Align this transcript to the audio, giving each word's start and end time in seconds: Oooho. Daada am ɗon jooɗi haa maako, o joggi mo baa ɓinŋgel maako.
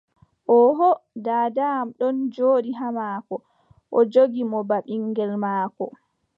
Oooho. 0.55 0.89
Daada 1.25 1.65
am 1.79 1.87
ɗon 1.99 2.17
jooɗi 2.35 2.71
haa 2.79 2.95
maako, 2.97 3.35
o 3.97 3.99
joggi 4.11 4.43
mo 4.51 4.59
baa 4.69 4.83
ɓinŋgel 4.85 5.31
maako. 5.43 5.85